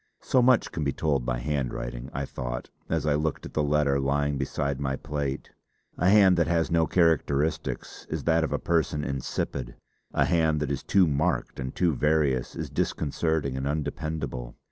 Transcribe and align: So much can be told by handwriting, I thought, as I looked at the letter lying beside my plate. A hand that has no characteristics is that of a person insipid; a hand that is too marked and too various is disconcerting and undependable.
So 0.23 0.41
much 0.41 0.71
can 0.71 0.83
be 0.83 0.91
told 0.93 1.27
by 1.27 1.37
handwriting, 1.37 2.09
I 2.11 2.25
thought, 2.25 2.71
as 2.89 3.05
I 3.05 3.13
looked 3.13 3.45
at 3.45 3.53
the 3.53 3.61
letter 3.61 3.99
lying 3.99 4.35
beside 4.39 4.79
my 4.79 4.95
plate. 4.95 5.51
A 5.99 6.09
hand 6.09 6.37
that 6.37 6.47
has 6.47 6.71
no 6.71 6.87
characteristics 6.87 8.07
is 8.09 8.23
that 8.23 8.43
of 8.43 8.51
a 8.51 8.57
person 8.57 9.03
insipid; 9.03 9.75
a 10.11 10.25
hand 10.25 10.59
that 10.61 10.71
is 10.71 10.81
too 10.81 11.05
marked 11.05 11.59
and 11.59 11.75
too 11.75 11.93
various 11.93 12.55
is 12.55 12.71
disconcerting 12.71 13.55
and 13.55 13.67
undependable. 13.67 14.55